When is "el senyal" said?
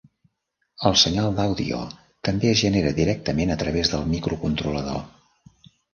0.89-1.35